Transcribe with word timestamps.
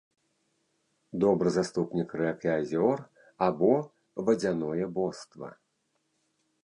Добры 1.23 1.51
заступнік 1.57 2.09
рэк 2.21 2.47
і 2.49 2.51
азёр 2.61 2.99
або 3.49 3.71
вадзяное 4.31 4.85
боства. 4.97 5.47